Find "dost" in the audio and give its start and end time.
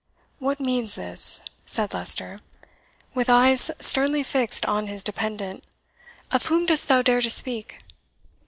6.65-6.87